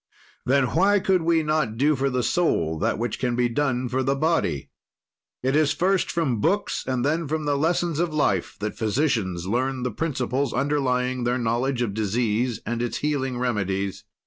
"Then 0.47 0.63
why 0.75 0.97
could 0.99 1.21
we 1.21 1.43
not 1.43 1.77
do 1.77 1.95
for 1.95 2.09
the 2.09 2.23
soul 2.23 2.79
that 2.79 2.97
which 2.97 3.19
can 3.19 3.35
be 3.35 3.47
done 3.47 3.87
for 3.87 4.01
the 4.01 4.15
body? 4.15 4.71
"It 5.43 5.55
is 5.55 5.73
first 5.73 6.09
from 6.09 6.41
books, 6.41 6.83
then 6.85 7.27
from 7.27 7.45
the 7.45 7.55
lessons 7.55 7.99
of 7.99 8.11
life 8.11 8.57
that 8.61 8.75
physicians 8.75 9.45
learn 9.45 9.83
the 9.83 9.91
principles 9.91 10.53
underlying 10.53 11.23
their 11.23 11.37
knowledge 11.37 11.83
of 11.83 11.93
disease 11.93 12.61
and 12.65 12.81
its 12.81 12.97
healing 12.97 13.37
remedies. 13.37 14.03